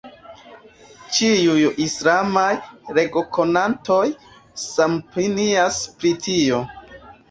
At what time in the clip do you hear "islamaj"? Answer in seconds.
1.85-2.47